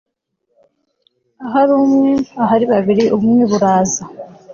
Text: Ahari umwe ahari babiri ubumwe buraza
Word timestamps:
Ahari 1.45 1.71
umwe 1.83 2.11
ahari 2.43 2.65
babiri 2.71 3.03
ubumwe 3.15 3.43
buraza 3.51 4.03